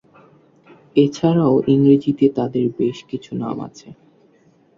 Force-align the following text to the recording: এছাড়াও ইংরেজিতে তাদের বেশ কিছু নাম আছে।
এছাড়াও 0.95 1.55
ইংরেজিতে 1.67 2.25
তাদের 2.29 2.65
বেশ 2.77 2.97
কিছু 3.09 3.31
নাম 3.35 3.57
আছে। 3.67 3.89